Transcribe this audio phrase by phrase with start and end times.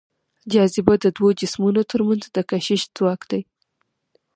[0.51, 3.41] جاذبه د دوو جسمونو تر منځ د کشش ځواک دی.